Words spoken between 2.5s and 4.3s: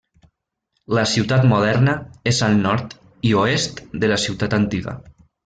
nord i oest de la